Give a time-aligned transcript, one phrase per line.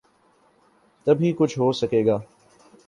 [1.07, 2.17] تب ہی کچھ ہو سکے گا۔